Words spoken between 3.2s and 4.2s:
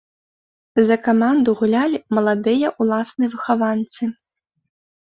выхаванцы.